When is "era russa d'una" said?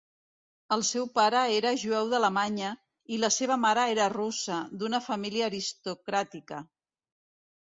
3.97-5.03